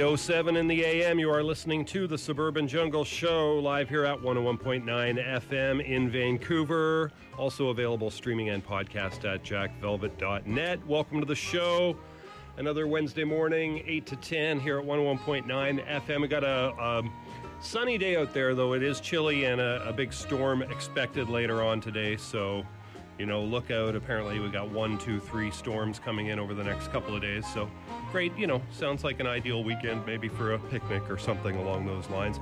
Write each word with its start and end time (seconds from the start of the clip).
807 0.00 0.56
in 0.56 0.66
the 0.66 0.82
AM, 0.82 1.18
you 1.18 1.30
are 1.30 1.42
listening 1.42 1.84
to 1.84 2.06
the 2.06 2.16
Suburban 2.16 2.66
Jungle 2.66 3.04
Show 3.04 3.58
live 3.58 3.86
here 3.86 4.06
at 4.06 4.18
101.9 4.18 4.82
FM 4.86 5.84
in 5.84 6.08
Vancouver. 6.08 7.12
Also 7.36 7.68
available 7.68 8.10
streaming 8.10 8.48
and 8.48 8.66
podcast 8.66 9.30
at 9.30 9.44
jackvelvet.net. 9.44 10.86
Welcome 10.86 11.20
to 11.20 11.26
the 11.26 11.34
show. 11.34 11.98
Another 12.56 12.86
Wednesday 12.86 13.24
morning, 13.24 13.82
8 13.86 14.06
to 14.06 14.16
10 14.16 14.60
here 14.60 14.78
at 14.78 14.86
101.9 14.86 15.46
FM. 15.86 16.22
We 16.22 16.28
got 16.28 16.44
a, 16.44 16.72
a 16.80 17.02
sunny 17.60 17.98
day 17.98 18.16
out 18.16 18.32
there, 18.32 18.54
though 18.54 18.72
it 18.72 18.82
is 18.82 19.02
chilly 19.02 19.44
and 19.44 19.60
a, 19.60 19.86
a 19.86 19.92
big 19.92 20.14
storm 20.14 20.62
expected 20.62 21.28
later 21.28 21.62
on 21.62 21.78
today. 21.78 22.16
So, 22.16 22.64
you 23.20 23.26
know, 23.26 23.42
look 23.42 23.70
out. 23.70 23.94
Apparently, 23.94 24.40
we 24.40 24.48
got 24.48 24.70
one, 24.70 24.96
two, 24.96 25.20
three 25.20 25.50
storms 25.50 25.98
coming 25.98 26.28
in 26.28 26.38
over 26.38 26.54
the 26.54 26.64
next 26.64 26.90
couple 26.90 27.14
of 27.14 27.20
days. 27.20 27.44
So, 27.52 27.70
great, 28.10 28.34
you 28.34 28.46
know, 28.46 28.62
sounds 28.72 29.04
like 29.04 29.20
an 29.20 29.26
ideal 29.26 29.62
weekend 29.62 30.06
maybe 30.06 30.26
for 30.26 30.54
a 30.54 30.58
picnic 30.58 31.02
or 31.10 31.18
something 31.18 31.54
along 31.56 31.84
those 31.84 32.08
lines. 32.08 32.40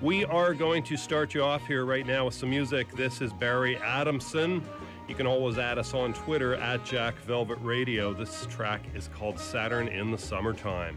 We 0.00 0.24
are 0.26 0.54
going 0.54 0.84
to 0.84 0.96
start 0.96 1.34
you 1.34 1.42
off 1.42 1.66
here 1.66 1.84
right 1.84 2.06
now 2.06 2.26
with 2.26 2.34
some 2.34 2.48
music. 2.48 2.92
This 2.92 3.20
is 3.20 3.32
Barry 3.32 3.76
Adamson. 3.78 4.62
You 5.08 5.16
can 5.16 5.26
always 5.26 5.58
add 5.58 5.78
us 5.78 5.94
on 5.94 6.12
Twitter 6.12 6.54
at 6.54 6.84
Jack 6.84 7.16
Velvet 7.22 7.58
Radio. 7.60 8.14
This 8.14 8.46
track 8.46 8.82
is 8.94 9.10
called 9.12 9.36
Saturn 9.36 9.88
in 9.88 10.12
the 10.12 10.18
Summertime. 10.18 10.96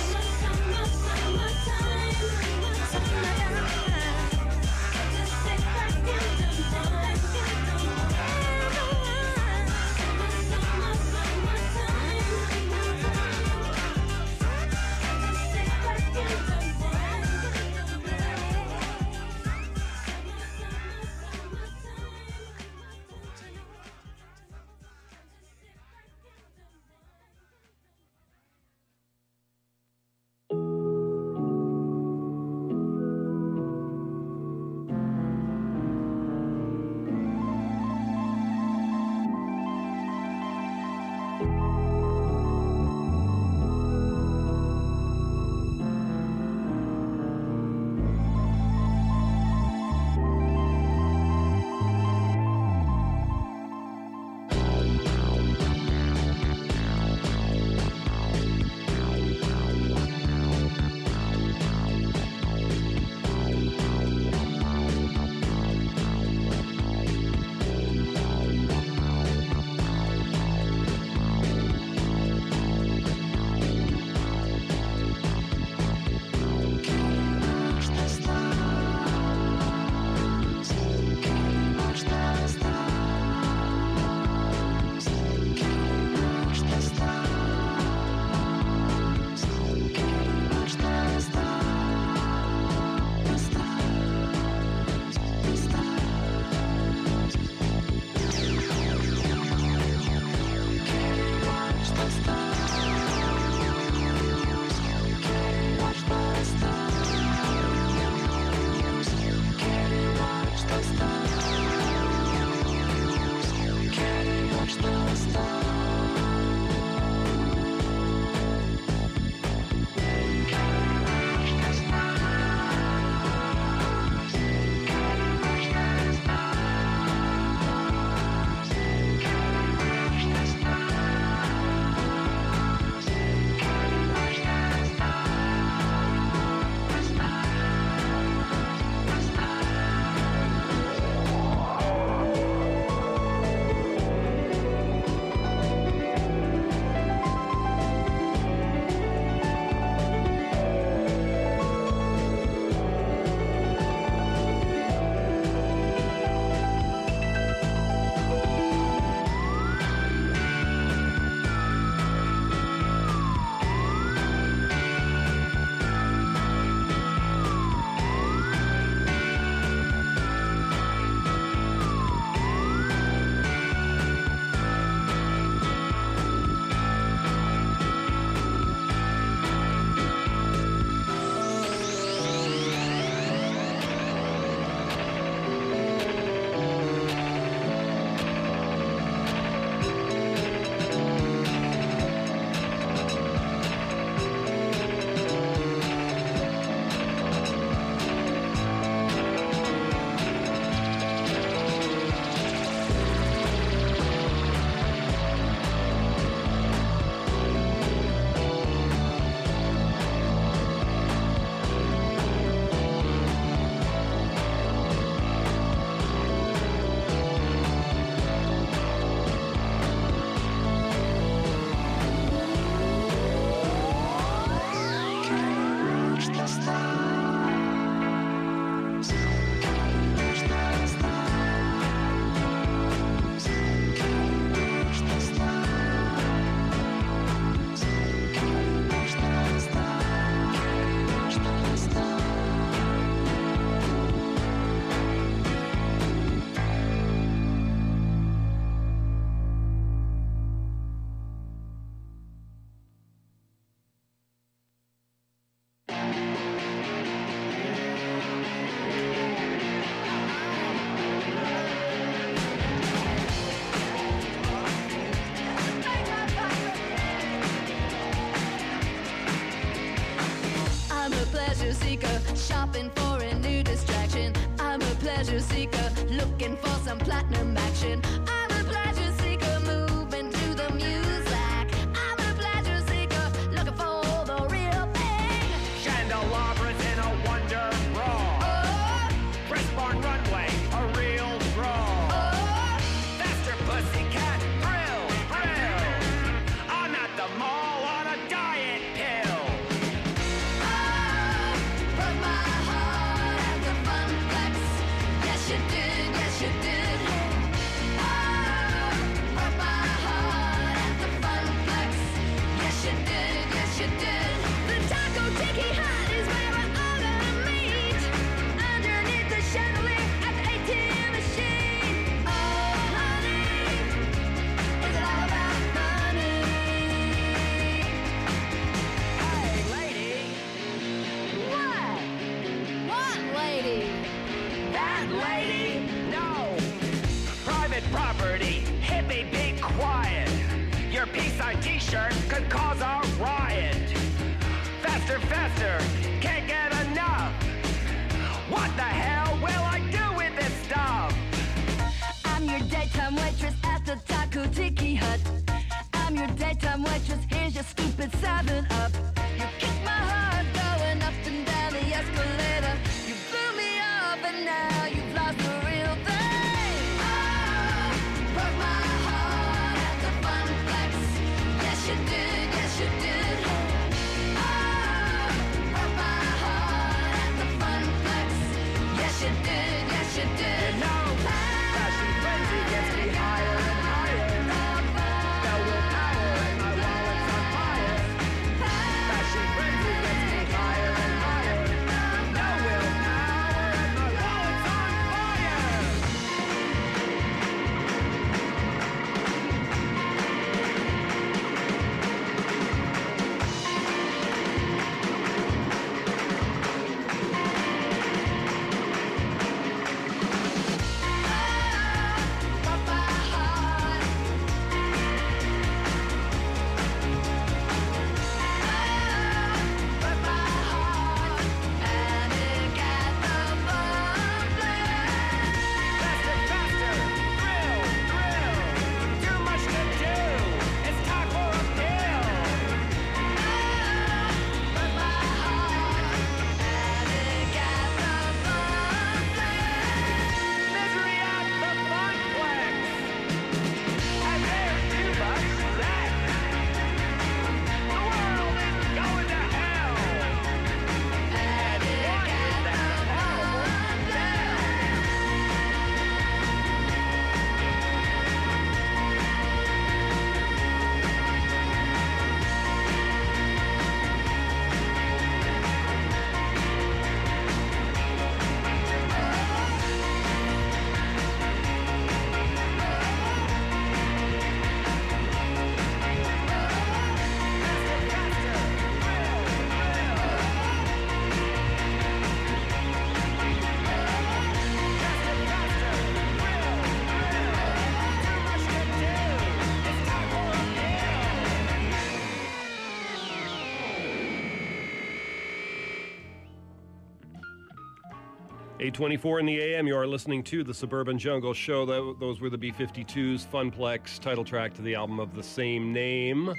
824 499.01 499.39
in 499.39 499.45
the 499.47 499.59
AM, 499.59 499.87
you 499.87 499.97
are 499.97 500.05
listening 500.05 500.43
to 500.43 500.63
the 500.63 500.75
Suburban 500.75 501.17
Jungle 501.17 501.55
Show. 501.55 501.87
Tho- 501.87 502.13
Those 502.13 502.39
were 502.39 502.51
the 502.51 502.57
B 502.59 502.71
52s, 502.71 503.47
Funplex, 503.47 504.19
title 504.19 504.45
track 504.45 504.75
to 504.75 504.83
the 504.83 504.93
album 504.93 505.19
of 505.19 505.33
the 505.33 505.41
same 505.41 505.91
name. 505.91 506.53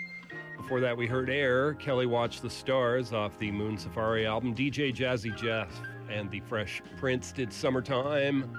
Before 0.57 0.81
that, 0.81 0.97
we 0.97 1.07
heard 1.07 1.31
Air, 1.31 1.75
Kelly 1.75 2.07
Watch 2.07 2.41
the 2.41 2.51
Stars 2.51 3.13
off 3.13 3.39
the 3.39 3.53
Moon 3.53 3.79
Safari 3.79 4.27
album. 4.27 4.57
DJ 4.57 4.93
Jazzy 4.93 5.37
Jeff 5.37 5.69
and 6.11 6.29
the 6.33 6.41
Fresh 6.41 6.83
Prince 6.97 7.31
did 7.31 7.53
Summertime. 7.53 8.53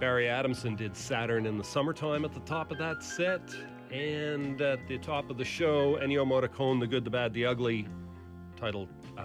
Barry 0.00 0.26
Adamson 0.26 0.74
did 0.74 0.96
Saturn 0.96 1.44
in 1.44 1.58
the 1.58 1.64
Summertime 1.64 2.24
at 2.24 2.32
the 2.32 2.40
top 2.40 2.72
of 2.72 2.78
that 2.78 3.02
set. 3.02 3.42
And 3.90 4.58
at 4.62 4.88
the 4.88 4.96
top 4.96 5.28
of 5.28 5.36
the 5.36 5.44
show, 5.44 5.96
Ennio 5.96 6.24
Morricone, 6.26 6.80
The 6.80 6.86
Good, 6.86 7.04
the 7.04 7.10
Bad, 7.10 7.34
the 7.34 7.44
Ugly, 7.44 7.86
title 8.56 8.88
uh, 9.18 9.24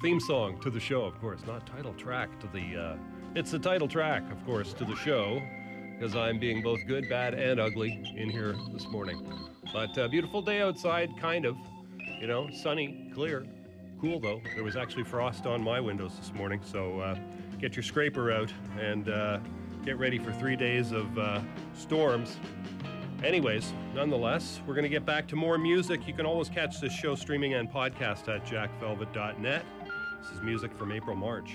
theme 0.00 0.18
song 0.18 0.58
to 0.62 0.70
the 0.70 0.80
show, 0.80 1.02
of 1.04 1.20
course, 1.20 1.40
not 1.46 1.66
title 1.66 1.92
track 1.92 2.30
to 2.40 2.46
the. 2.46 2.74
Uh, 2.74 2.96
it's 3.38 3.52
the 3.52 3.58
title 3.58 3.86
track, 3.86 4.24
of 4.32 4.44
course, 4.44 4.72
to 4.72 4.84
the 4.84 4.96
show, 4.96 5.40
because 5.94 6.16
I'm 6.16 6.40
being 6.40 6.60
both 6.60 6.84
good, 6.88 7.08
bad, 7.08 7.34
and 7.34 7.60
ugly 7.60 8.12
in 8.16 8.28
here 8.28 8.56
this 8.72 8.88
morning. 8.88 9.24
But 9.72 9.96
uh, 9.96 10.08
beautiful 10.08 10.42
day 10.42 10.60
outside, 10.60 11.16
kind 11.20 11.44
of. 11.46 11.56
You 12.20 12.26
know, 12.26 12.50
sunny, 12.50 13.12
clear, 13.14 13.46
cool 14.00 14.18
though. 14.18 14.42
There 14.56 14.64
was 14.64 14.74
actually 14.74 15.04
frost 15.04 15.46
on 15.46 15.62
my 15.62 15.78
windows 15.78 16.16
this 16.18 16.34
morning, 16.34 16.60
so 16.64 16.98
uh, 16.98 17.16
get 17.60 17.76
your 17.76 17.84
scraper 17.84 18.32
out 18.32 18.52
and 18.76 19.08
uh, 19.08 19.38
get 19.84 19.98
ready 19.98 20.18
for 20.18 20.32
three 20.32 20.56
days 20.56 20.90
of 20.90 21.16
uh, 21.16 21.40
storms. 21.74 22.38
Anyways, 23.22 23.72
nonetheless, 23.94 24.60
we're 24.66 24.74
going 24.74 24.82
to 24.82 24.88
get 24.88 25.06
back 25.06 25.28
to 25.28 25.36
more 25.36 25.58
music. 25.58 26.08
You 26.08 26.14
can 26.14 26.26
always 26.26 26.48
catch 26.48 26.80
this 26.80 26.92
show 26.92 27.14
streaming 27.14 27.54
and 27.54 27.70
podcast 27.70 28.28
at 28.28 28.44
jackvelvet.net. 28.44 29.64
This 30.20 30.30
is 30.32 30.40
music 30.42 30.76
from 30.76 30.90
April 30.90 31.14
March. 31.14 31.54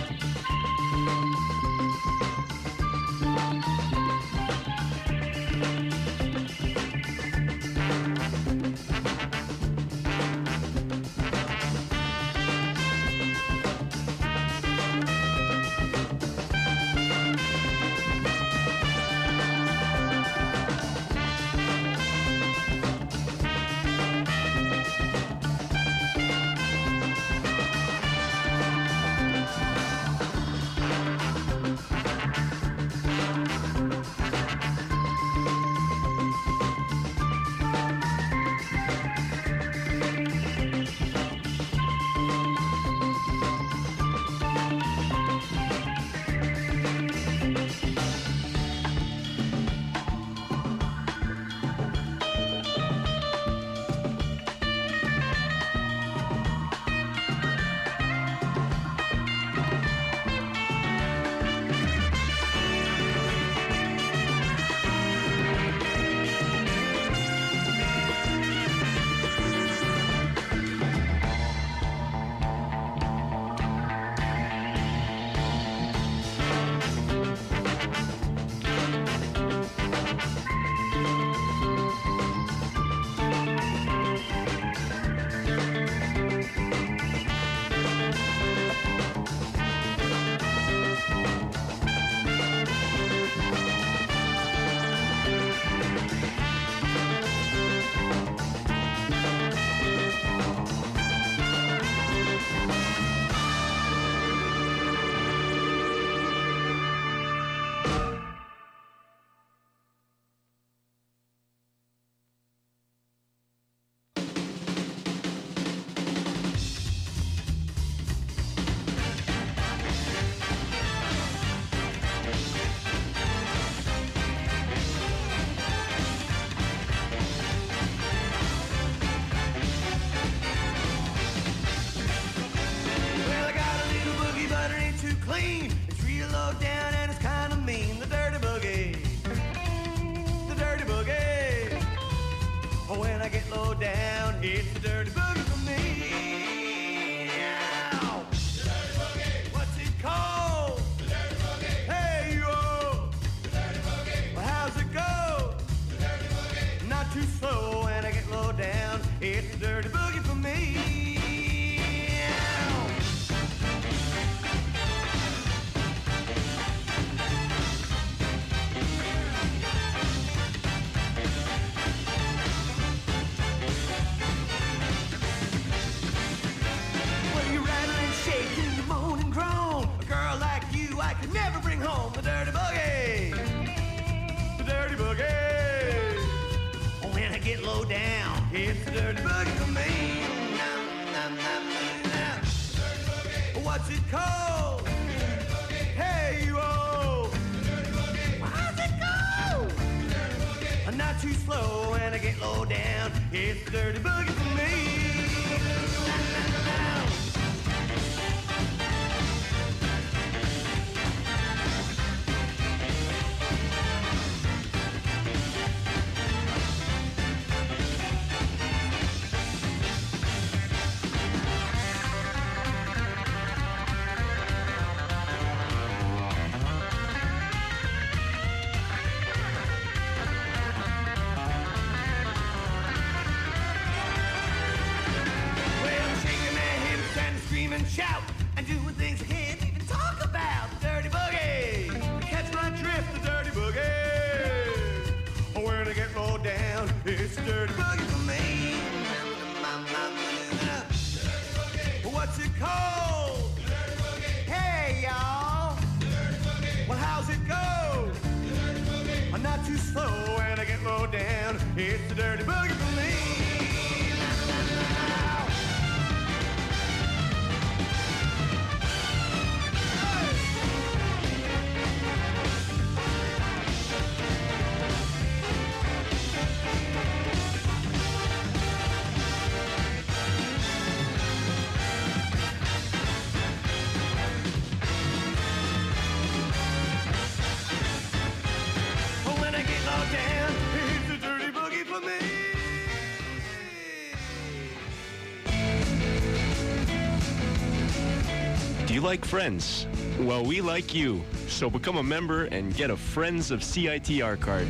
like 299.11 299.25
friends? 299.25 299.87
Well, 300.21 300.45
we 300.45 300.61
like 300.61 300.95
you. 300.95 301.21
So 301.49 301.69
become 301.69 301.97
a 301.97 302.03
member 302.03 302.45
and 302.45 302.73
get 302.73 302.89
a 302.89 302.95
Friends 302.95 303.51
of 303.51 303.59
CITR 303.59 304.39
card. 304.39 304.69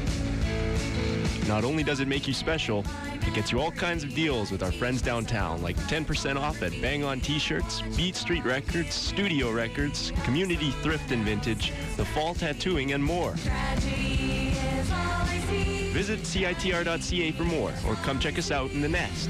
Not 1.47 1.63
only 1.63 1.83
does 1.83 1.99
it 1.99 2.07
make 2.07 2.27
you 2.27 2.33
special, 2.33 2.83
it 3.27 3.35
gets 3.35 3.51
you 3.51 3.61
all 3.61 3.69
kinds 3.69 4.03
of 4.03 4.15
deals 4.15 4.49
with 4.49 4.63
our 4.63 4.71
friends 4.71 5.03
downtown, 5.03 5.61
like 5.61 5.77
10% 5.81 6.37
off 6.37 6.63
at 6.63 6.71
Bang 6.81 7.03
On 7.03 7.19
T-shirts, 7.19 7.83
Beat 7.95 8.15
Street 8.15 8.43
Records, 8.43 8.95
Studio 8.95 9.51
Records, 9.51 10.11
Community 10.23 10.71
Thrift 10.81 11.11
and 11.11 11.23
Vintage, 11.23 11.71
The 11.95 12.05
Fall 12.05 12.33
Tattooing, 12.33 12.93
and 12.93 13.03
more. 13.03 13.33
Visit 15.93 16.21
CITR.ca 16.21 17.31
for 17.33 17.43
more, 17.43 17.71
or 17.87 17.93
come 17.97 18.17
check 18.17 18.39
us 18.39 18.49
out 18.49 18.71
in 18.71 18.81
the 18.81 18.89
Nest. 18.89 19.29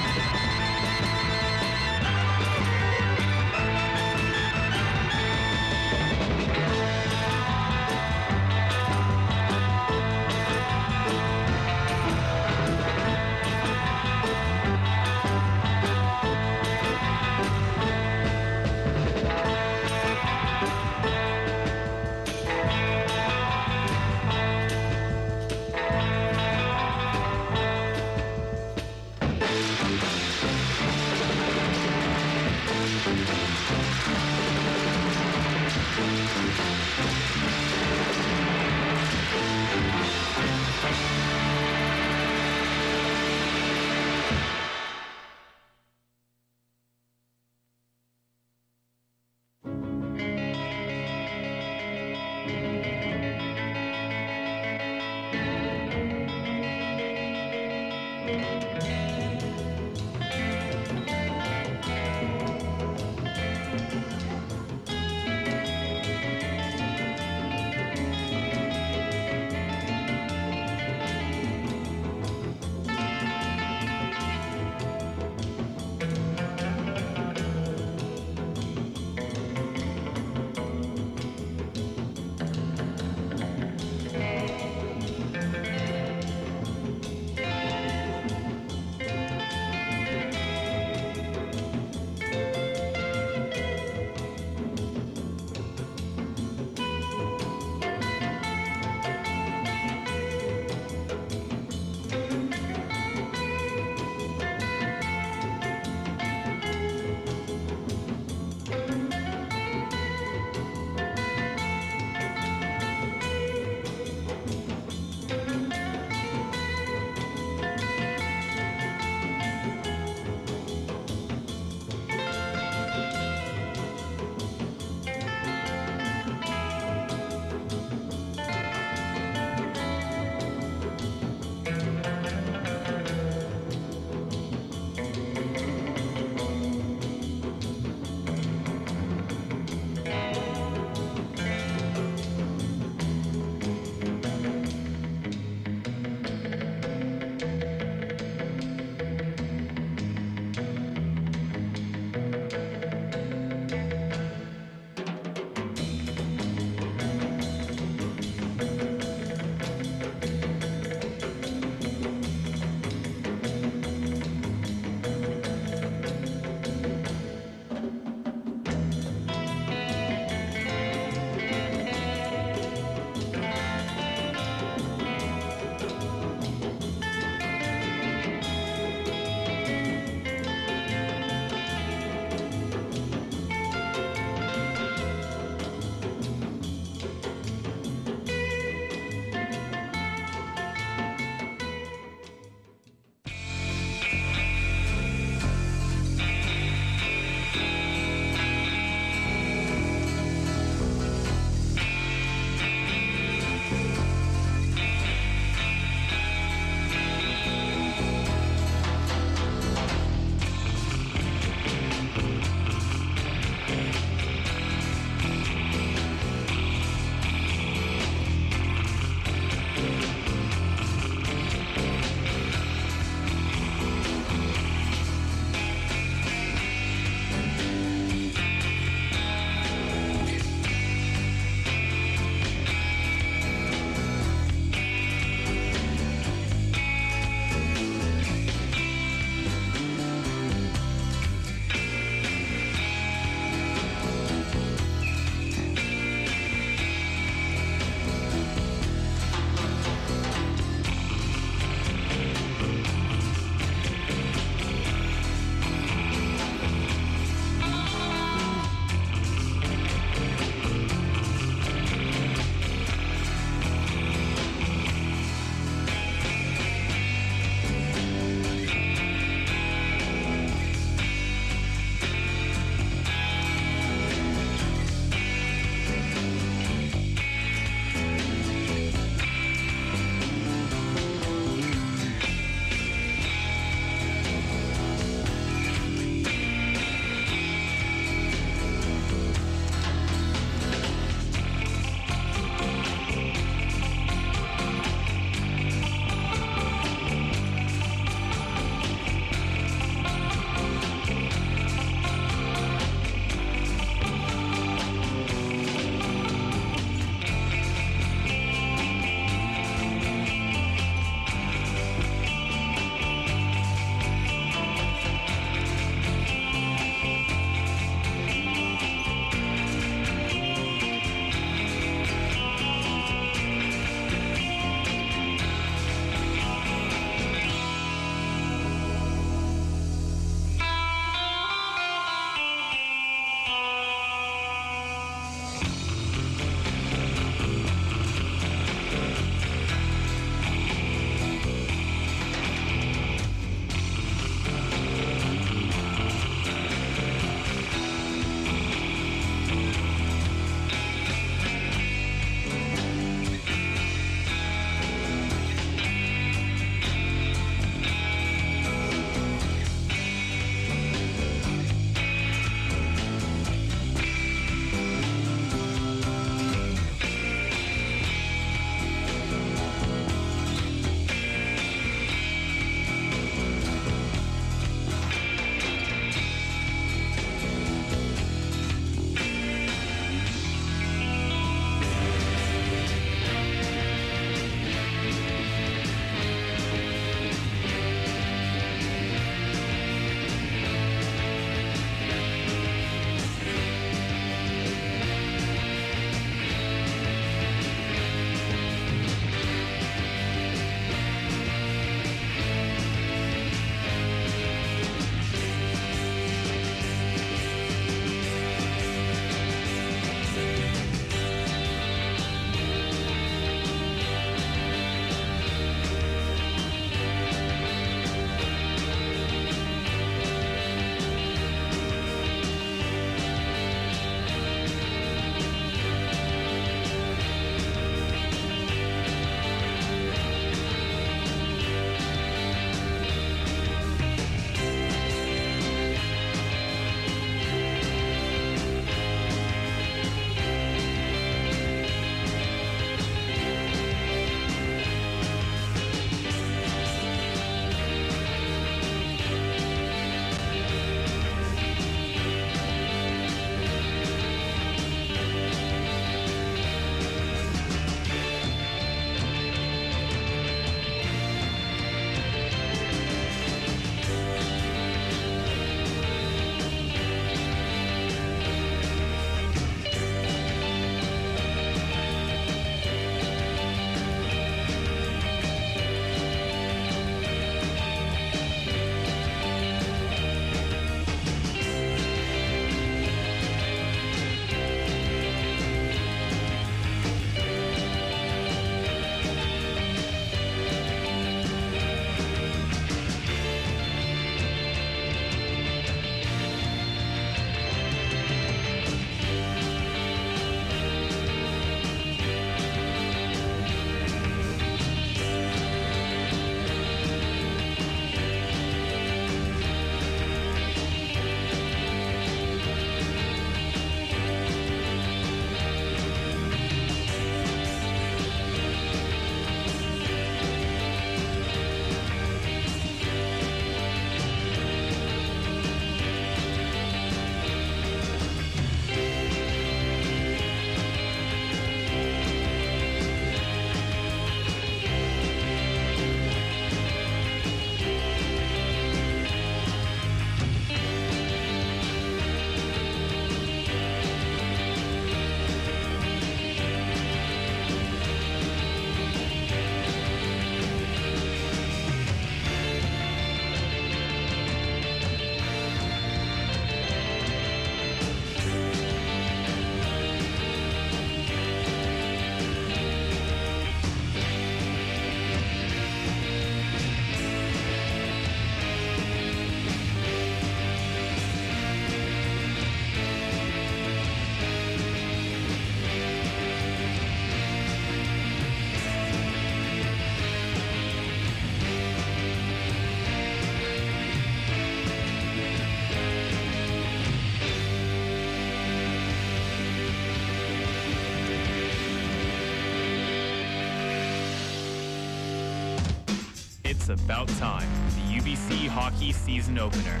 About 597.04 597.28
time. 597.28 597.68
The 597.90 598.18
UBC 598.18 598.66
hockey 598.66 599.12
season 599.12 599.58
opener. 599.58 600.00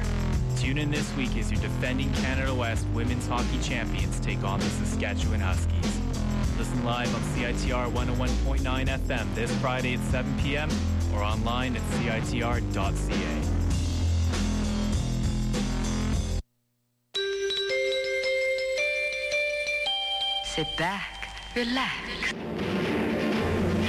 Tune 0.56 0.78
in 0.78 0.90
this 0.90 1.14
week 1.16 1.36
as 1.36 1.52
your 1.52 1.60
defending 1.60 2.10
Canada 2.14 2.54
West 2.54 2.86
women's 2.94 3.26
hockey 3.26 3.58
champions 3.62 4.18
take 4.20 4.42
on 4.42 4.58
the 4.58 4.66
Saskatchewan 4.66 5.40
Huskies. 5.40 6.00
Listen 6.56 6.82
live 6.84 7.14
on 7.14 7.20
CITR 7.32 7.92
101.9 7.92 8.86
FM 8.86 9.34
this 9.34 9.54
Friday 9.60 9.94
at 9.94 10.00
7 10.00 10.34
p.m. 10.40 10.70
or 11.14 11.22
online 11.22 11.76
at 11.76 11.82
CITR.ca. 11.82 13.42
Sit 20.44 20.68
back, 20.78 21.28
relax. 21.54 22.93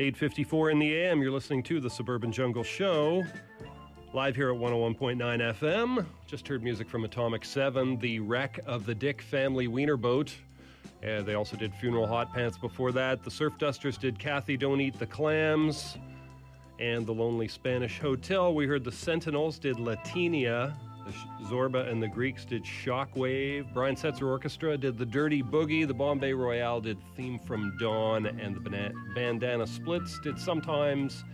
854 0.00 0.70
in 0.70 0.78
the 0.78 0.94
AM, 0.94 1.20
you're 1.20 1.30
listening 1.30 1.62
to 1.64 1.78
the 1.78 1.90
Suburban 1.90 2.32
Jungle 2.32 2.62
Show. 2.62 3.22
Live 4.14 4.34
here 4.34 4.50
at 4.50 4.58
101.9 4.58 5.18
FM. 5.18 6.06
Just 6.26 6.48
heard 6.48 6.62
music 6.62 6.88
from 6.88 7.04
Atomic 7.04 7.44
7, 7.44 7.98
the 7.98 8.18
wreck 8.18 8.60
of 8.64 8.86
the 8.86 8.94
Dick 8.94 9.20
family 9.20 9.68
wiener 9.68 9.98
boat. 9.98 10.34
They 11.02 11.34
also 11.34 11.54
did 11.58 11.74
Funeral 11.74 12.06
Hot 12.06 12.32
Pants 12.32 12.56
before 12.56 12.92
that. 12.92 13.22
The 13.22 13.30
Surf 13.30 13.58
Dusters 13.58 13.98
did 13.98 14.18
Kathy 14.18 14.56
Don't 14.56 14.80
Eat 14.80 14.98
the 14.98 15.04
Clams. 15.04 15.98
And 16.78 17.06
the 17.06 17.12
Lonely 17.12 17.46
Spanish 17.46 17.98
Hotel. 17.98 18.54
We 18.54 18.66
heard 18.66 18.84
the 18.84 18.92
Sentinels 18.92 19.58
did 19.58 19.76
Latinia. 19.76 20.74
The 21.06 21.46
Zorba 21.46 21.90
and 21.90 22.02
the 22.02 22.08
Greeks 22.08 22.44
did 22.44 22.64
Shockwave. 22.64 23.72
Brian 23.72 23.96
Setzer 23.96 24.28
Orchestra 24.28 24.76
did 24.76 24.98
The 24.98 25.06
Dirty 25.06 25.42
Boogie. 25.42 25.86
The 25.86 25.94
Bombay 25.94 26.32
Royale 26.32 26.80
did 26.80 26.98
Theme 27.16 27.38
from 27.38 27.76
Dawn. 27.78 28.26
And 28.26 28.56
the 28.56 28.92
Bandana 29.14 29.66
Splits 29.66 30.18
did 30.20 30.38
Sometimes. 30.38 31.24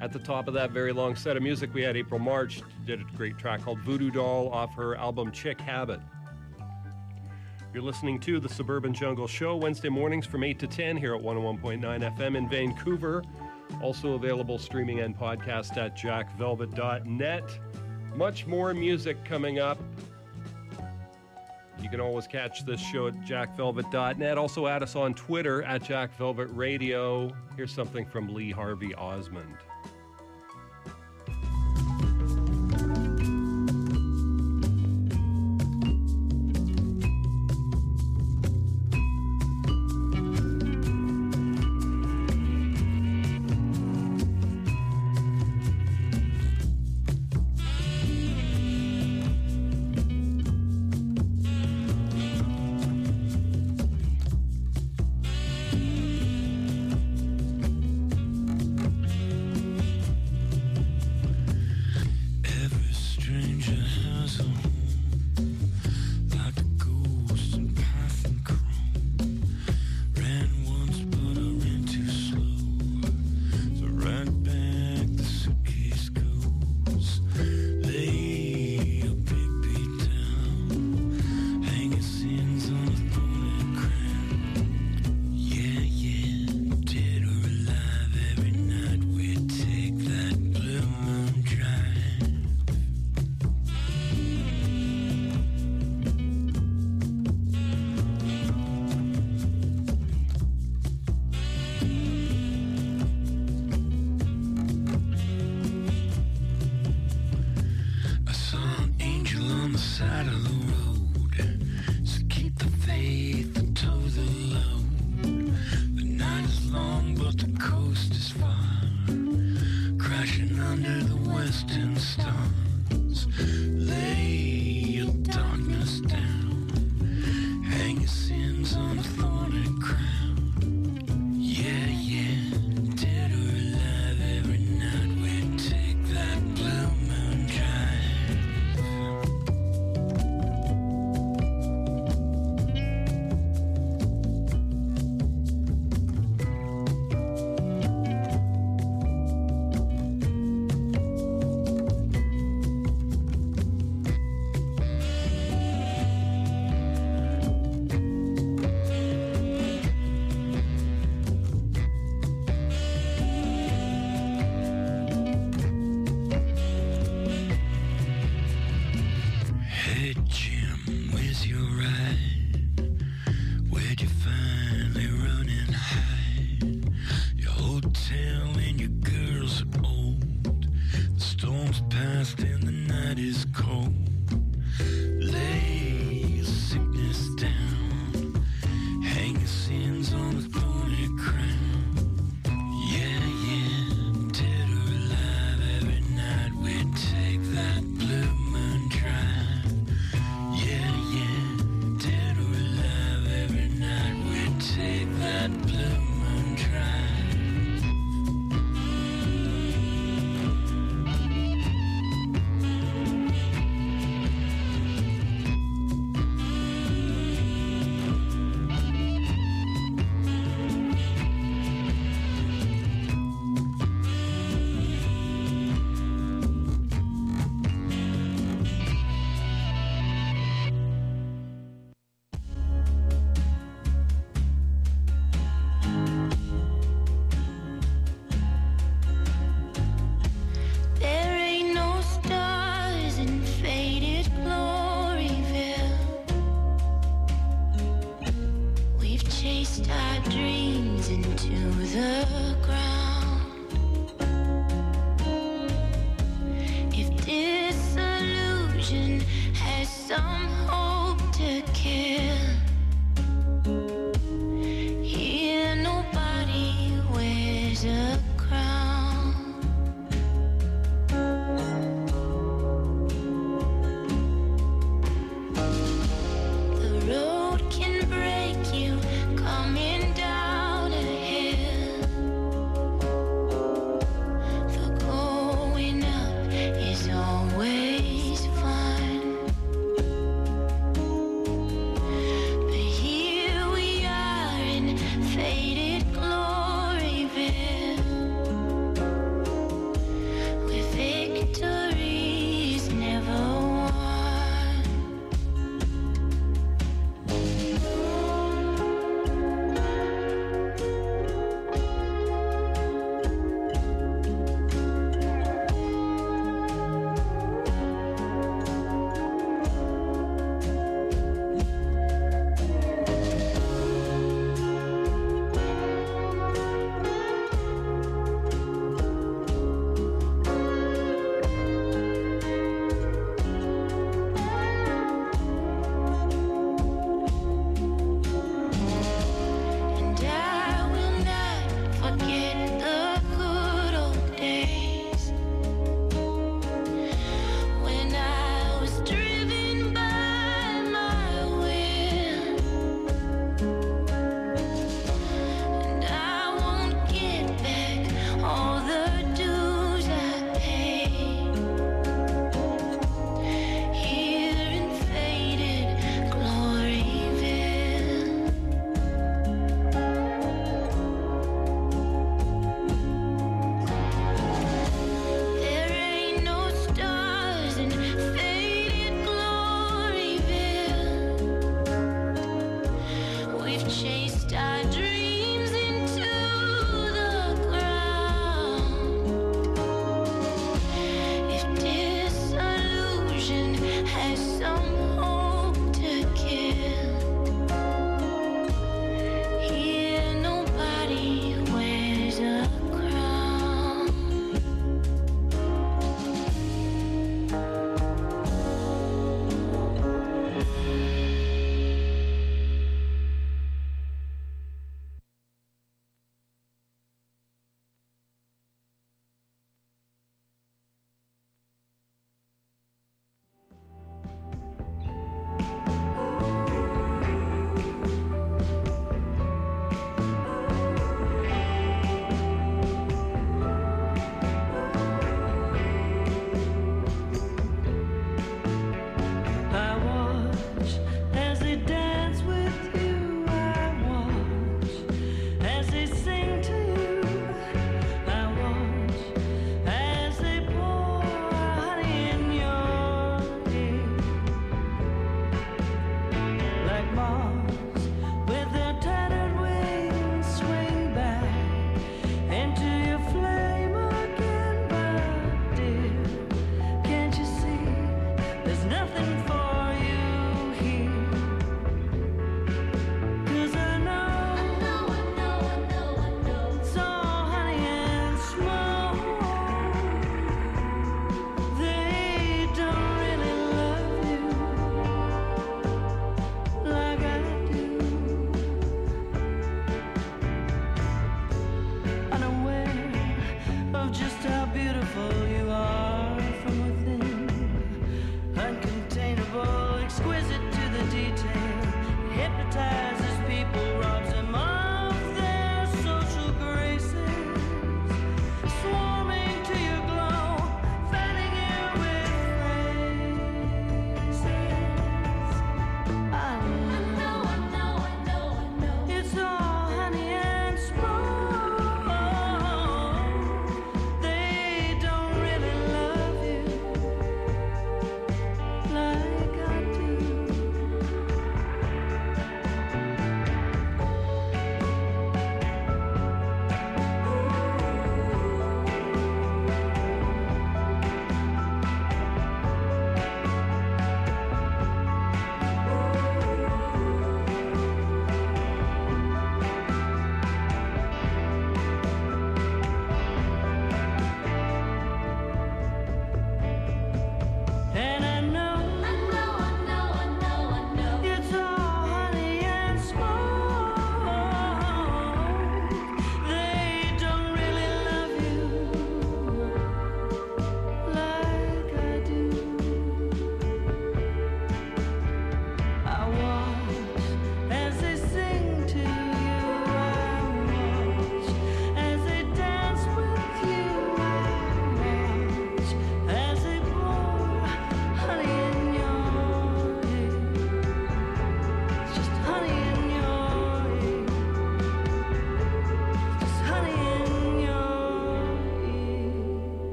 At 0.00 0.12
the 0.12 0.20
top 0.20 0.46
of 0.46 0.54
that 0.54 0.70
very 0.70 0.92
long 0.92 1.16
set 1.16 1.36
of 1.36 1.42
music, 1.42 1.74
we 1.74 1.82
had 1.82 1.96
April 1.96 2.20
March 2.20 2.62
did 2.86 3.00
a 3.00 3.04
great 3.16 3.36
track 3.36 3.62
called 3.62 3.80
Voodoo 3.80 4.10
Doll 4.10 4.48
off 4.50 4.72
her 4.74 4.96
album 4.96 5.32
Chick 5.32 5.60
Habit. 5.60 6.00
You're 7.74 7.82
listening 7.82 8.20
to 8.20 8.40
the 8.40 8.48
Suburban 8.48 8.94
Jungle 8.94 9.26
Show 9.26 9.56
Wednesday 9.56 9.88
mornings 9.88 10.24
from 10.24 10.44
8 10.44 10.58
to 10.60 10.66
10 10.66 10.96
here 10.96 11.14
at 11.14 11.20
101.9 11.20 11.80
FM 12.16 12.36
in 12.36 12.48
Vancouver. 12.48 13.22
Also 13.82 14.14
available 14.14 14.58
streaming 14.58 15.00
and 15.00 15.16
podcast 15.16 15.76
at 15.76 15.96
jackvelvet.net. 15.96 17.58
Much 18.16 18.46
more 18.46 18.74
music 18.74 19.24
coming 19.24 19.58
up. 19.58 19.78
You 21.80 21.88
can 21.88 22.00
always 22.00 22.26
catch 22.26 22.64
this 22.64 22.80
show 22.80 23.06
at 23.06 23.14
jackvelvet.net. 23.20 24.36
Also 24.36 24.66
add 24.66 24.82
us 24.82 24.96
on 24.96 25.14
Twitter 25.14 25.62
at 25.62 25.82
jackvelvetradio. 25.82 27.32
Here's 27.56 27.72
something 27.72 28.04
from 28.04 28.34
Lee 28.34 28.50
Harvey 28.50 28.94
Osmond. 28.94 29.54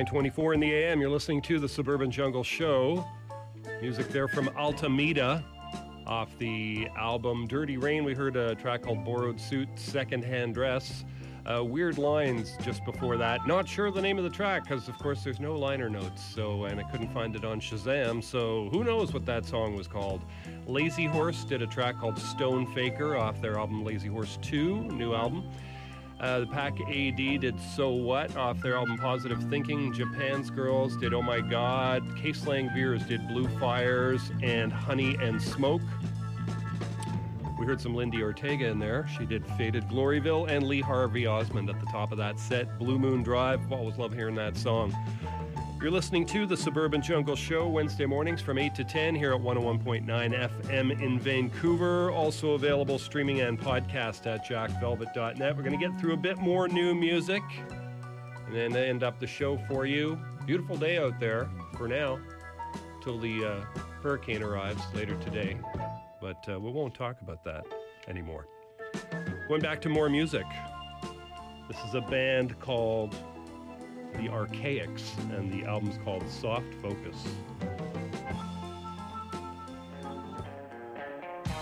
924 0.00 0.54
in 0.54 0.60
the 0.60 0.72
AM, 0.72 0.98
you're 0.98 1.10
listening 1.10 1.42
to 1.42 1.58
the 1.58 1.68
Suburban 1.68 2.10
Jungle 2.10 2.42
Show. 2.42 3.04
Music 3.82 4.08
there 4.08 4.28
from 4.28 4.48
Altameda 4.56 5.44
off 6.06 6.30
the 6.38 6.88
album 6.96 7.46
Dirty 7.46 7.76
Rain. 7.76 8.02
We 8.02 8.14
heard 8.14 8.34
a 8.34 8.54
track 8.54 8.80
called 8.80 9.04
Borrowed 9.04 9.38
Suit, 9.38 9.68
Secondhand 9.74 10.54
Dress. 10.54 11.04
Uh, 11.44 11.62
weird 11.62 11.98
lines 11.98 12.56
just 12.62 12.82
before 12.86 13.18
that. 13.18 13.46
Not 13.46 13.68
sure 13.68 13.90
the 13.90 14.00
name 14.00 14.16
of 14.16 14.24
the 14.24 14.30
track 14.30 14.62
because, 14.62 14.88
of 14.88 14.96
course, 14.96 15.22
there's 15.22 15.38
no 15.38 15.54
liner 15.54 15.90
notes. 15.90 16.24
So, 16.24 16.64
and 16.64 16.80
I 16.80 16.84
couldn't 16.84 17.12
find 17.12 17.36
it 17.36 17.44
on 17.44 17.60
Shazam. 17.60 18.24
So, 18.24 18.70
who 18.72 18.84
knows 18.84 19.12
what 19.12 19.26
that 19.26 19.44
song 19.44 19.76
was 19.76 19.86
called? 19.86 20.22
Lazy 20.66 21.04
Horse 21.04 21.44
did 21.44 21.60
a 21.60 21.66
track 21.66 21.98
called 22.00 22.18
Stone 22.18 22.72
Faker 22.72 23.18
off 23.18 23.42
their 23.42 23.58
album 23.58 23.84
Lazy 23.84 24.08
Horse 24.08 24.38
2, 24.40 24.84
new 24.92 25.12
album. 25.12 25.44
Uh, 26.20 26.40
the 26.40 26.46
Pack 26.46 26.78
AD 26.82 27.16
did 27.16 27.58
So 27.74 27.90
What 27.90 28.36
off 28.36 28.60
their 28.60 28.76
album 28.76 28.98
Positive 28.98 29.42
Thinking. 29.44 29.92
Japan's 29.92 30.50
Girls 30.50 30.96
did 30.98 31.14
Oh 31.14 31.22
My 31.22 31.40
God. 31.40 32.04
Case 32.16 32.46
Lang 32.46 32.68
Veirs 32.70 33.06
did 33.08 33.26
Blue 33.28 33.48
Fires 33.58 34.30
and 34.42 34.70
Honey 34.70 35.16
and 35.20 35.40
Smoke. 35.40 35.82
We 37.58 37.66
heard 37.66 37.80
some 37.80 37.94
Lindi 37.94 38.22
Ortega 38.22 38.66
in 38.66 38.78
there. 38.78 39.08
She 39.18 39.24
did 39.24 39.46
Faded 39.58 39.84
Gloryville 39.88 40.48
and 40.48 40.66
Lee 40.66 40.80
Harvey 40.80 41.26
Osmond 41.26 41.70
at 41.70 41.80
the 41.80 41.86
top 41.86 42.12
of 42.12 42.18
that 42.18 42.38
set. 42.38 42.78
Blue 42.78 42.98
Moon 42.98 43.22
Drive. 43.22 43.72
Always 43.72 43.96
love 43.96 44.12
hearing 44.12 44.34
that 44.36 44.56
song. 44.56 44.94
You're 45.80 45.90
listening 45.90 46.26
to 46.26 46.44
the 46.44 46.58
Suburban 46.58 47.00
Jungle 47.00 47.34
Show 47.34 47.66
Wednesday 47.66 48.04
mornings 48.04 48.42
from 48.42 48.58
8 48.58 48.74
to 48.74 48.84
10 48.84 49.14
here 49.14 49.32
at 49.32 49.40
101.9 49.40 50.04
FM 50.04 51.02
in 51.02 51.18
Vancouver. 51.18 52.10
Also 52.10 52.50
available 52.50 52.98
streaming 52.98 53.40
and 53.40 53.58
podcast 53.58 54.26
at 54.26 54.44
jackvelvet.net. 54.44 55.56
We're 55.56 55.62
going 55.62 55.80
to 55.80 55.88
get 55.88 55.98
through 55.98 56.12
a 56.12 56.18
bit 56.18 56.36
more 56.36 56.68
new 56.68 56.94
music 56.94 57.42
and 58.44 58.54
then 58.54 58.76
end 58.76 59.02
up 59.02 59.18
the 59.18 59.26
show 59.26 59.56
for 59.68 59.86
you. 59.86 60.20
Beautiful 60.44 60.76
day 60.76 60.98
out 60.98 61.18
there 61.18 61.48
for 61.78 61.88
now 61.88 62.20
till 63.02 63.18
the 63.18 63.42
uh, 63.42 63.80
hurricane 64.02 64.42
arrives 64.42 64.82
later 64.92 65.16
today. 65.16 65.56
But 66.20 66.46
uh, 66.46 66.60
we 66.60 66.70
won't 66.70 66.92
talk 66.92 67.22
about 67.22 67.42
that 67.44 67.64
anymore. 68.06 68.46
Going 69.48 69.62
back 69.62 69.80
to 69.80 69.88
more 69.88 70.10
music. 70.10 70.44
This 71.68 71.78
is 71.88 71.94
a 71.94 72.02
band 72.02 72.60
called 72.60 73.16
The 74.18 74.28
Archaics, 74.28 75.14
and 75.32 75.52
the 75.52 75.66
album's 75.66 75.98
called 76.04 76.28
Soft 76.28 76.72
Focus. 76.82 77.16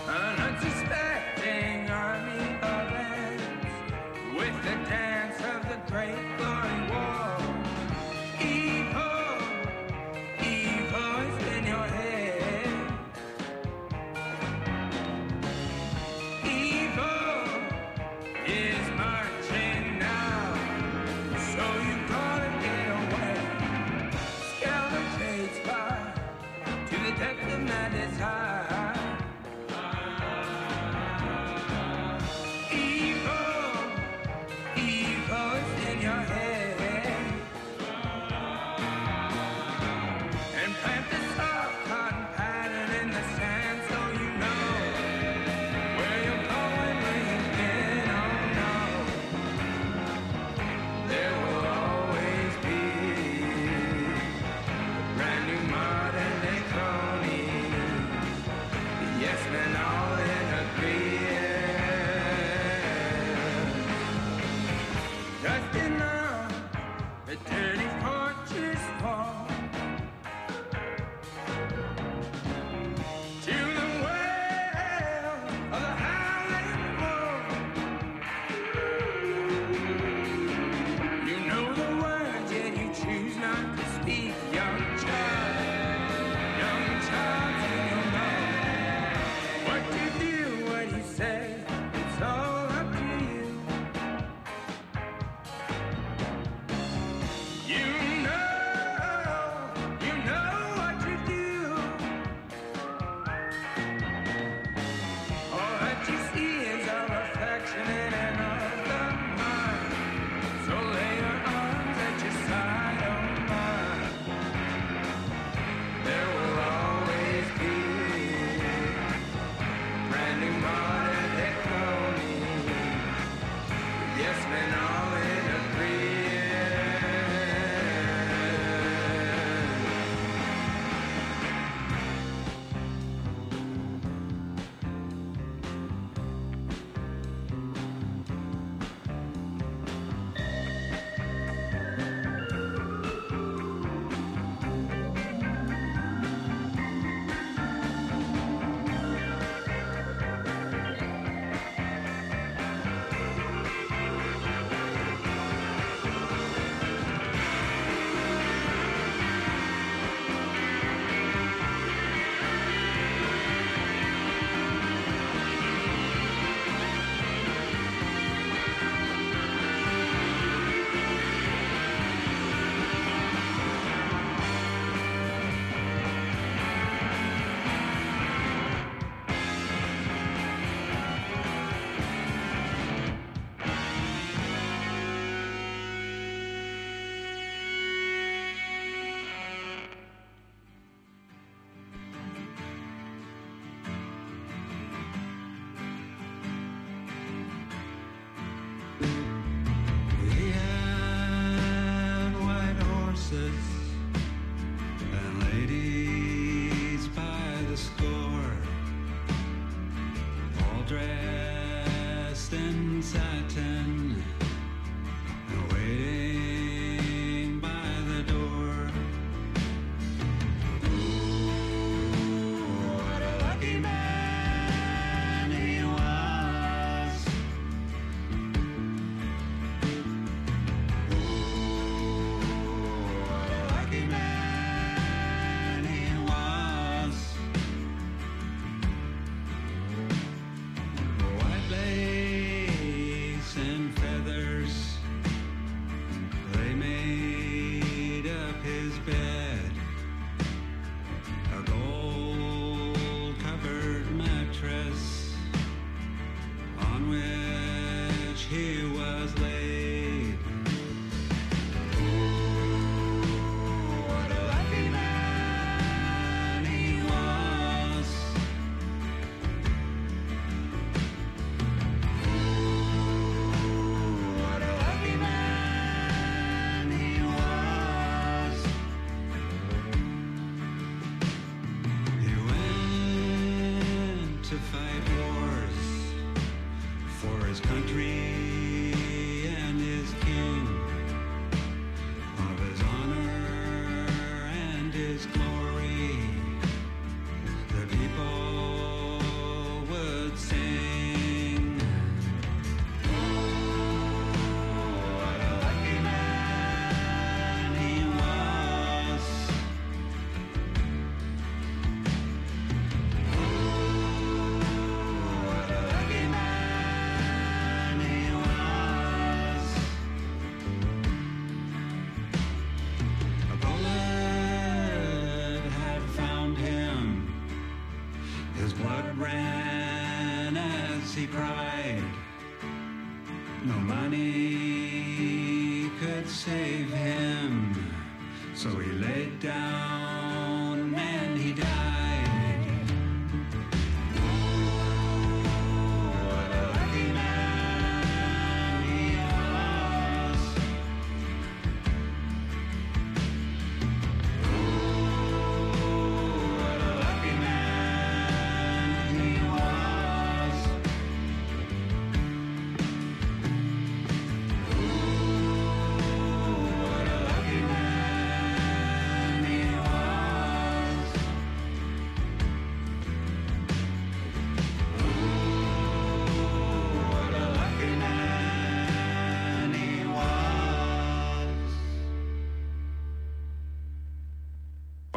An 0.07 0.39
unsuspecting 0.39 1.89
army 1.89 2.55
of 2.61 2.93
ants 2.93 3.65
with 4.35 4.63
the 4.63 4.89
dance 4.89 5.39
of 5.41 5.69
the 5.69 5.91
great 5.91 6.28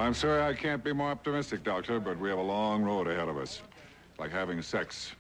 I'm 0.03 0.15
sorry 0.15 0.43
I 0.43 0.53
can't 0.53 0.83
be 0.83 0.93
more 0.93 1.11
optimistic, 1.11 1.63
Doctor, 1.63 2.01
but 2.01 2.19
we 2.19 2.29
have 2.29 2.39
a 2.39 2.43
long 2.43 2.83
road 2.83 3.07
ahead 3.07 3.29
of 3.29 3.39
us. 3.39 3.63
Like 4.19 4.33
having 4.33 4.61
sex. 4.61 5.13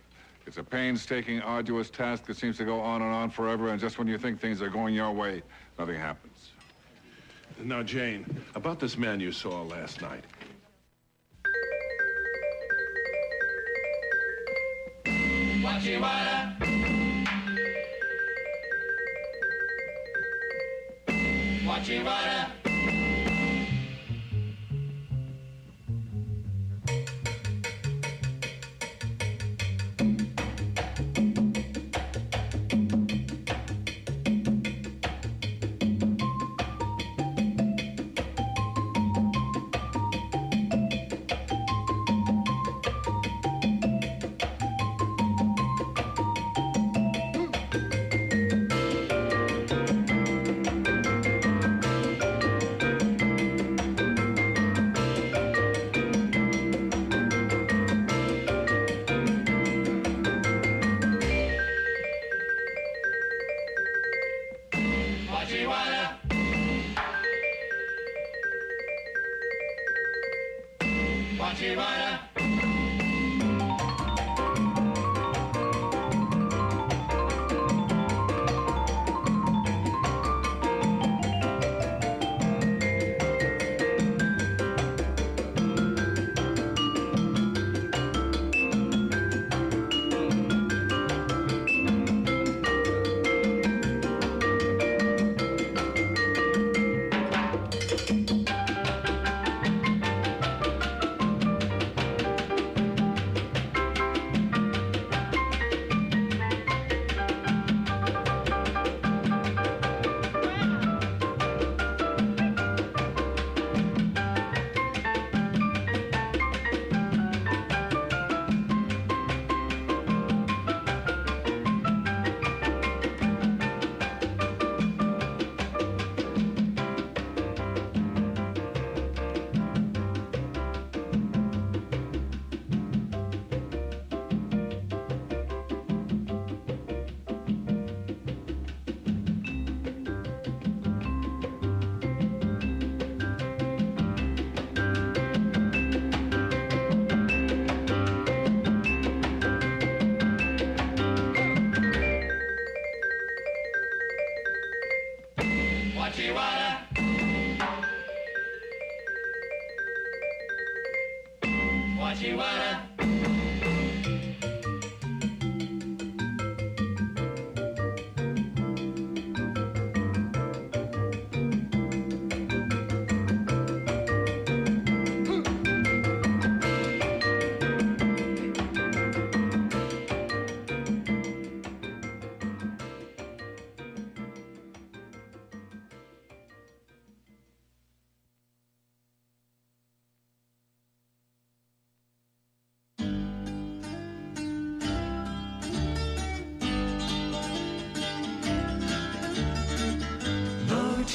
It's 0.44 0.56
a 0.56 0.64
painstaking, 0.64 1.40
arduous 1.40 1.88
task 1.88 2.26
that 2.26 2.36
seems 2.36 2.56
to 2.59 2.64
go 2.64 2.80
on 2.80 3.00
and 3.00 3.12
on 3.12 3.30
forever, 3.30 3.68
and 3.68 3.80
just 3.80 3.96
when 3.96 4.09
you 4.09 4.18
think 4.18 4.40
things 4.40 4.60
are 4.60 4.68
going 4.68 4.92
your 4.92 5.12
way, 5.12 5.44
nothing 5.78 5.94
happens. 5.94 6.50
Now, 7.62 7.84
Jane, 7.84 8.26
about 8.56 8.80
this 8.80 8.98
man 8.98 9.20
you 9.20 9.30
saw 9.30 9.62
last 9.62 10.02
night. 10.02 10.24
Wachiwara. 15.62 16.59
Wachiwara. 21.64 22.12
Wachiwara. 22.44 22.61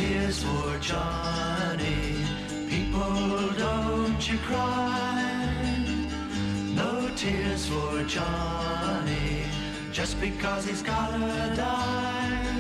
Tears 0.08 0.44
for 0.44 0.78
Johnny. 0.80 2.26
People, 2.70 3.50
don't 3.58 4.22
you 4.30 4.38
cry. 4.50 5.84
No 6.82 7.10
tears 7.16 7.68
for 7.68 8.04
Johnny. 8.04 9.44
Just 9.92 10.20
because 10.22 10.66
he's 10.66 10.82
gotta 10.82 11.54
die. 11.56 12.56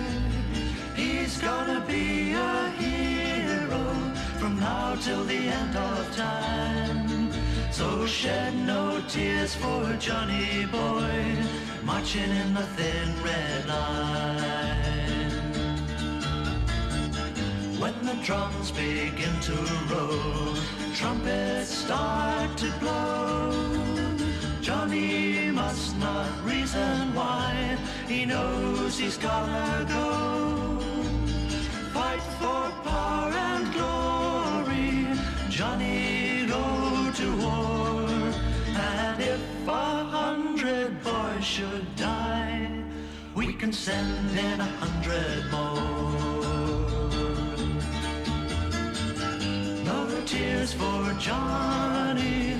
He's 0.95 1.37
gonna 1.37 1.81
be 1.87 2.33
a 2.33 2.69
hero 2.81 3.83
from 4.39 4.59
now 4.59 4.95
till 4.95 5.23
the 5.23 5.41
end 5.59 5.75
of 5.75 6.03
time. 6.15 7.31
So 7.71 8.05
shed 8.05 8.55
no 8.73 9.01
tears 9.07 9.53
for 9.55 9.83
Johnny 9.99 10.65
boy, 10.65 11.19
marching 11.83 12.31
in 12.41 12.53
the 12.53 12.65
thin 12.75 13.09
red 13.23 13.67
line. 13.67 14.76
When 17.79 17.93
the 18.03 18.15
drums 18.23 18.71
begin 18.71 19.39
to 19.41 19.53
roll, 19.93 20.55
trumpets 20.95 21.69
start 21.69 22.57
to 22.57 22.71
blow. 22.79 23.51
Johnny 24.61 25.51
must 25.51 25.95
not 25.99 26.27
reason 26.43 27.13
why, 27.13 27.77
he 28.07 28.25
knows 28.25 28.97
he's 28.97 29.17
gotta 29.17 29.85
go. 29.85 30.79
Fight 31.93 32.21
for 32.39 32.71
power 32.89 33.31
and 33.31 33.71
glory, 33.71 35.05
Johnny 35.47 36.47
go 36.47 37.11
to 37.13 37.37
war. 37.37 38.09
And 38.75 39.21
if 39.21 39.67
a 39.67 40.03
hundred 40.03 41.03
boys 41.03 41.43
should 41.43 41.95
die, 41.95 42.71
we 43.35 43.53
can 43.53 43.71
send 43.71 44.31
in 44.35 44.61
a 44.61 44.71
hundred 44.81 45.51
more. 45.51 46.16
is 50.67 50.73
for 50.73 51.13
Johnny. 51.19 52.55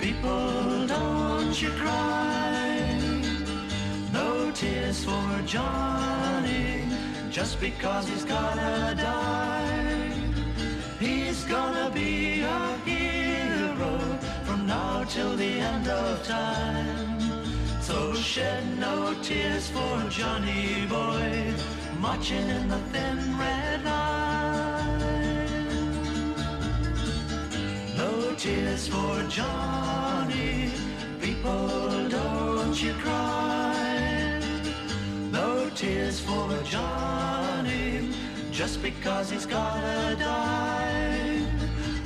People, 0.00 0.86
don't 0.86 1.56
you 1.62 1.70
cry. 1.82 2.98
No 4.12 4.50
tears 4.52 5.04
for 5.04 5.28
Johnny, 5.46 6.84
just 7.30 7.60
because 7.60 8.08
he's 8.08 8.24
gonna 8.24 8.94
die. 8.96 10.12
He's 10.98 11.44
gonna 11.44 11.90
be 11.90 12.40
a 12.40 12.60
hero 12.88 13.92
from 14.46 14.66
now 14.66 15.04
till 15.04 15.36
the 15.36 15.52
end 15.70 15.88
of 15.88 16.26
time. 16.26 17.20
So 17.80 18.14
shed 18.14 18.64
no 18.78 19.14
tears 19.22 19.68
for 19.74 19.94
Johnny 20.08 20.86
boy, 20.86 21.54
marching 21.98 22.48
in 22.56 22.68
the 22.68 22.80
thin 22.92 23.18
red 23.38 23.84
line. 23.84 24.69
tears 28.36 28.88
for 28.88 29.22
Johnny. 29.28 30.70
People, 31.20 32.08
don't 32.08 32.82
you 32.82 32.92
cry. 32.94 34.40
No 35.30 35.70
tears 35.74 36.20
for 36.20 36.48
Johnny, 36.64 38.10
just 38.50 38.82
because 38.82 39.30
he's 39.30 39.46
gotta 39.46 40.16
die. 40.16 41.42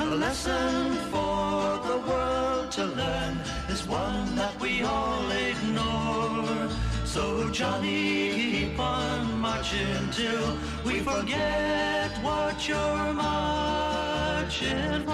A 0.01 0.05
lesson 0.05 0.97
for 1.12 1.78
the 1.89 1.99
world 2.09 2.70
to 2.73 2.85
learn 2.85 3.35
is 3.69 3.86
one 3.86 4.35
that 4.36 4.55
we 4.61 4.82
all 4.82 5.31
ignore. 5.31 6.69
So 7.05 7.51
Johnny, 7.51 8.31
keep 8.35 8.78
on 8.78 9.41
marching 9.41 10.11
till 10.11 10.59
we 10.85 11.01
forget 11.01 12.11
what 12.23 12.69
you're 12.69 13.12
mine 13.12 14.14
searching 14.51 15.05
for. 15.05 15.12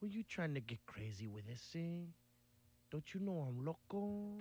Were 0.00 0.08
you 0.08 0.22
trying 0.22 0.54
to 0.54 0.60
get 0.60 0.78
crazy 0.86 1.26
with 1.26 1.46
this, 1.46 1.74
eh? 1.74 2.06
Don't 2.90 3.04
you 3.12 3.20
know 3.20 3.46
I'm 3.48 3.64
loco? 3.64 4.38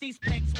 these 0.00 0.18
pics. 0.18 0.52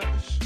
touch. 0.00 0.45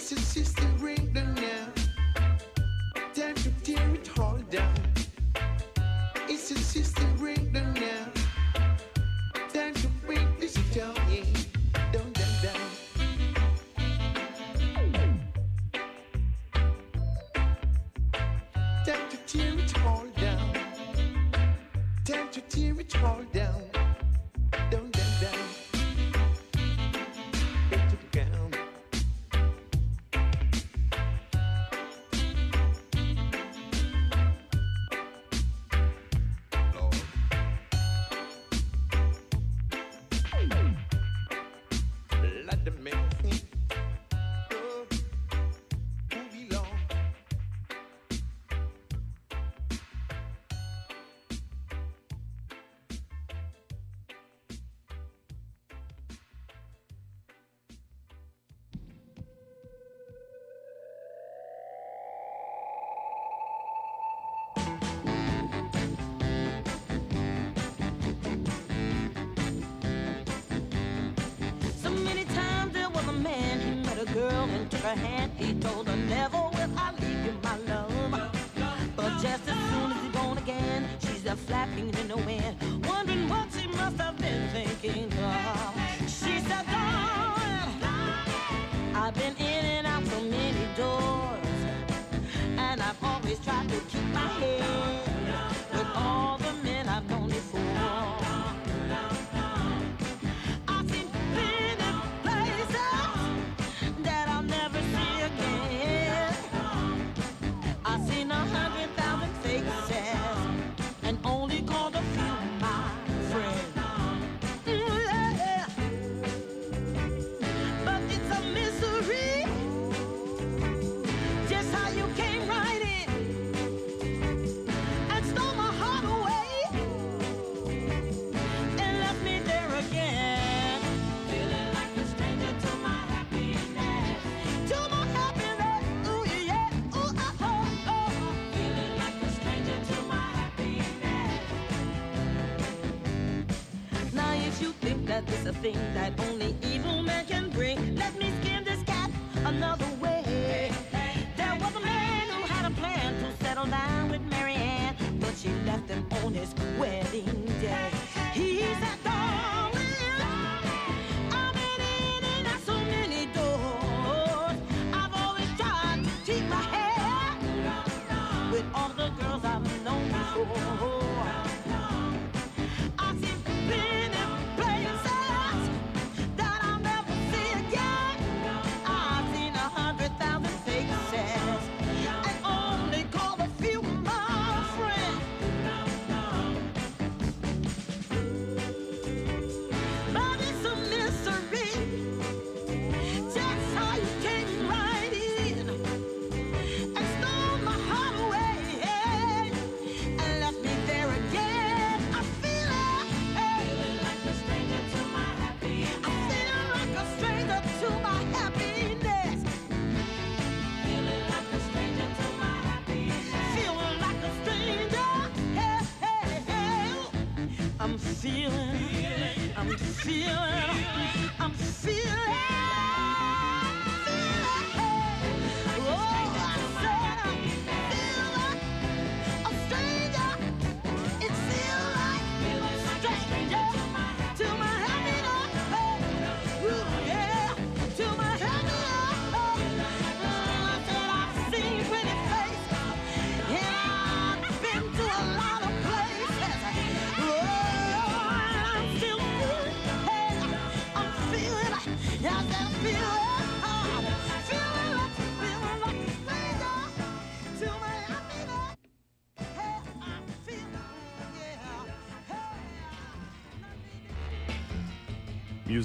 It's 0.00 0.12
a 0.12 0.20
system 0.20 0.76
breakdown 0.76 1.34
now. 1.34 1.72
Time 3.12 3.34
to 3.34 3.50
tear 3.64 3.94
it 3.94 4.08
all 4.16 4.38
down. 4.48 4.72
It's 6.28 6.52
a 6.52 6.58
system 6.58 7.16
breakdown. 7.16 7.27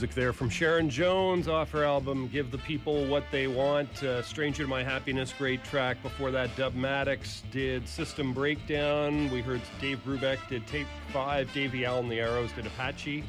Music 0.04 0.16
there 0.16 0.34
from 0.34 0.50
Sharon 0.50 0.90
Jones 0.90 1.48
off 1.48 1.72
her 1.72 1.86
album 1.86 2.28
Give 2.28 2.52
the 2.52 2.58
People 2.58 3.06
What 3.06 3.24
They 3.32 3.48
Want. 3.48 4.04
Uh, 4.04 4.22
Stranger 4.22 4.64
to 4.64 4.70
My 4.70 4.84
Happiness, 4.84 5.32
great 5.38 5.64
track. 5.64 5.96
Before 6.04 6.30
that, 6.30 6.54
Dub 6.58 6.76
Maddox 6.76 7.42
did 7.52 7.88
System 7.88 8.34
Breakdown. 8.34 9.32
We 9.32 9.40
heard 9.40 9.62
Dave 9.80 10.04
Brubeck 10.06 10.40
did 10.50 10.68
Take 10.68 10.88
5. 11.14 11.54
Davie 11.54 11.86
Allan 11.86 12.10
the 12.10 12.20
Arrows 12.20 12.52
did 12.52 12.68
Apache. 12.68 13.24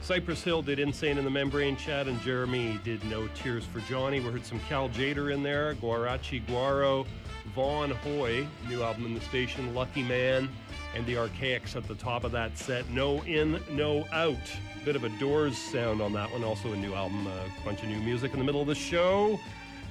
Cypress 0.00 0.42
Hill 0.42 0.62
did 0.62 0.78
Insane 0.78 1.18
in 1.18 1.24
the 1.24 1.30
Membrane 1.30 1.76
Chad 1.76 2.08
and 2.08 2.18
Jeremy 2.22 2.80
did 2.82 3.04
No 3.04 3.28
Tears 3.34 3.66
for 3.66 3.80
Johnny. 3.80 4.18
We 4.18 4.30
heard 4.30 4.46
some 4.46 4.60
Cal 4.70 4.88
Tjader 4.88 5.34
in 5.34 5.42
there, 5.42 5.74
Guarachi 5.74 6.46
Guaro, 6.46 7.06
Vaughn 7.54 7.90
Hoy, 7.90 8.46
new 8.70 8.82
album 8.82 9.04
in 9.04 9.12
the 9.12 9.20
station, 9.20 9.74
Lucky 9.74 10.02
Man, 10.02 10.48
and 10.94 11.04
the 11.04 11.18
Archaics 11.18 11.76
at 11.76 11.86
the 11.86 11.94
top 11.94 12.24
of 12.24 12.32
that 12.32 12.56
set. 12.56 12.88
No 12.88 13.22
in, 13.24 13.60
no 13.70 14.06
out. 14.12 14.38
Bit 14.86 14.94
of 14.94 15.02
a 15.02 15.08
Doors 15.08 15.58
sound 15.58 16.00
on 16.00 16.12
that 16.12 16.30
one. 16.30 16.44
Also 16.44 16.72
a 16.72 16.76
new 16.76 16.94
album, 16.94 17.26
a 17.26 17.64
bunch 17.64 17.82
of 17.82 17.88
new 17.88 17.98
music 17.98 18.32
in 18.32 18.38
the 18.38 18.44
middle 18.44 18.60
of 18.60 18.68
the 18.68 18.74
show. 18.76 19.30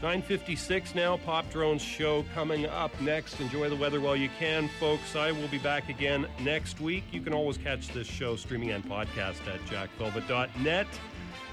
956 0.01 0.95
now, 0.95 1.17
Pop 1.17 1.51
Drone's 1.51 1.81
show 1.81 2.23
coming 2.33 2.65
up 2.67 2.97
next. 3.01 3.41
Enjoy 3.41 3.67
the 3.67 3.75
weather 3.75 3.99
while 3.99 4.15
you 4.15 4.29
can, 4.39 4.69
folks. 4.79 5.17
I 5.17 5.33
will 5.33 5.49
be 5.49 5.57
back 5.57 5.89
again 5.89 6.25
next 6.39 6.79
week. 6.79 7.03
You 7.11 7.19
can 7.19 7.33
always 7.33 7.57
catch 7.57 7.89
this 7.89 8.07
show 8.07 8.37
streaming 8.37 8.71
and 8.71 8.85
podcast 8.85 9.45
at 9.53 9.59
jackvelvet.net. 9.65 10.87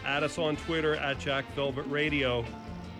Add 0.04 0.22
us 0.22 0.38
on 0.38 0.54
Twitter 0.54 0.94
at 0.94 1.18
jackvelvetradio. 1.18 2.46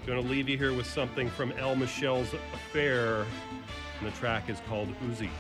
Going 0.09 0.21
to 0.21 0.29
leave 0.29 0.49
you 0.49 0.59
here 0.59 0.73
with 0.73 0.87
something 0.87 1.31
from 1.31 1.53
El 1.53 1.77
Michels 1.77 2.35
Affair, 2.53 3.27
and 4.01 4.09
the 4.09 4.17
track 4.17 4.51
is 4.51 4.61
called 4.69 4.89
Uzi. 5.05 5.31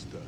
Vista, 0.00 0.18